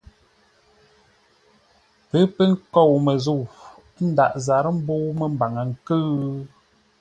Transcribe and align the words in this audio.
Pə́ 2.09 2.23
pə́ 2.35 2.47
nkôu 2.51 2.95
məzə̂u, 3.05 3.41
ə́ 3.49 4.05
ndǎghʼ 4.09 4.35
zarə́ 4.45 4.73
mbə̂u 4.79 5.07
məmbaŋə 5.19 5.61
ńkʉ̂ʉ? 5.69 6.29